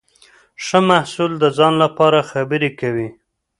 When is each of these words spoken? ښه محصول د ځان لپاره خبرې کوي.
ښه 0.65 0.79
محصول 0.89 1.31
د 1.39 1.43
ځان 1.57 1.73
لپاره 1.83 2.27
خبرې 2.31 2.69
کوي. 2.79 3.07